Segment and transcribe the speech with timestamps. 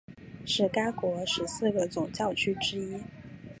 [0.47, 2.99] 是该国十四个总教区之一。